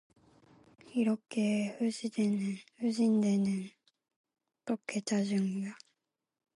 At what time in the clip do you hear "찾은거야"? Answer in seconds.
5.01-5.75